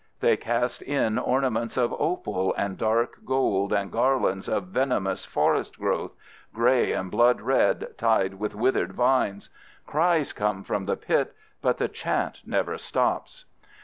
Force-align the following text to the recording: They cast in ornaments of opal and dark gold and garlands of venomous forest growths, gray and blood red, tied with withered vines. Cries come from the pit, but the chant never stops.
They 0.19 0.35
cast 0.35 0.81
in 0.81 1.19
ornaments 1.19 1.77
of 1.77 1.93
opal 1.93 2.55
and 2.55 2.75
dark 2.75 3.17
gold 3.23 3.71
and 3.71 3.91
garlands 3.91 4.49
of 4.49 4.69
venomous 4.69 5.25
forest 5.25 5.77
growths, 5.77 6.15
gray 6.55 6.91
and 6.91 7.11
blood 7.11 7.39
red, 7.39 7.87
tied 7.99 8.33
with 8.39 8.55
withered 8.55 8.93
vines. 8.93 9.51
Cries 9.85 10.33
come 10.33 10.63
from 10.63 10.85
the 10.85 10.97
pit, 10.97 11.35
but 11.61 11.77
the 11.77 11.87
chant 11.87 12.41
never 12.47 12.79
stops. 12.79 13.45